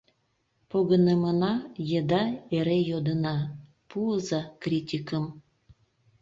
Погынымына 0.69 1.51
еда 1.99 2.21
эре 2.57 2.77
йодына: 2.89 3.35
«Пуыза 3.89 4.41
критикым! 4.63 5.25